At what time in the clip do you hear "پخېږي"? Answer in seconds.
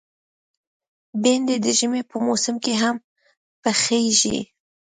3.61-4.39